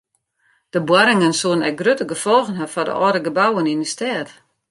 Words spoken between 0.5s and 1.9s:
De boarringen soene ek